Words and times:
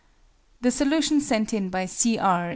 The 0.61 0.71
solution 0.71 1.21
sent 1.21 1.53
in 1.53 1.69
by 1.69 1.85
C. 1.85 2.17
R. 2.17 2.49